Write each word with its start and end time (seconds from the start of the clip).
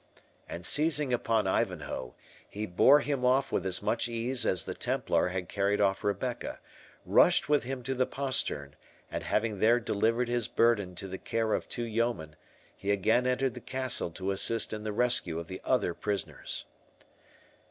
And 0.49 0.65
seizing 0.65 1.13
upon 1.13 1.45
Ivanhoe, 1.45 2.15
he 2.49 2.65
bore 2.65 3.01
him 3.01 3.23
off 3.23 3.51
with 3.51 3.67
as 3.67 3.83
much 3.83 4.09
ease 4.09 4.47
as 4.47 4.65
the 4.65 4.73
Templar 4.73 5.27
had 5.27 5.47
carried 5.47 5.79
off 5.79 6.03
Rebecca, 6.03 6.59
rushed 7.05 7.47
with 7.47 7.65
him 7.65 7.83
to 7.83 7.93
the 7.93 8.07
postern, 8.07 8.75
and 9.11 9.23
having 9.23 9.59
there 9.59 9.79
delivered 9.79 10.27
his 10.27 10.47
burden 10.47 10.95
to 10.95 11.07
the 11.07 11.19
care 11.19 11.53
of 11.53 11.69
two 11.69 11.83
yeomen, 11.83 12.35
he 12.75 12.89
again 12.89 13.27
entered 13.27 13.53
the 13.53 13.61
castle 13.61 14.09
to 14.09 14.31
assist 14.31 14.73
in 14.73 14.81
the 14.83 14.91
rescue 14.91 15.37
of 15.37 15.45
the 15.45 15.61
other 15.63 15.93
prisoners. 15.93 16.65